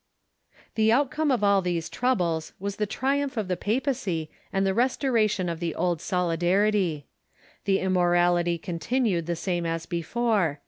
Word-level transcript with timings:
The 0.73 0.91
outcome 0.91 1.29
of 1.29 1.43
all 1.43 1.61
these 1.61 1.87
troubles 1.87 2.53
was 2.59 2.77
the 2.77 2.87
triumph 2.87 3.37
of 3.37 3.47
the 3.47 3.55
papacy 3.55 4.31
and 4.51 4.65
the 4.65 4.73
restoration 4.73 5.47
of 5.47 5.59
the 5.59 5.75
old 5.75 6.01
solidarity. 6.01 7.05
The 7.65 7.77
immo 7.81 8.01
rality 8.05 8.59
continued 8.59 9.27
the 9.27 9.35
same 9.35 9.63
as 9.67 9.85
before. 9.85 10.59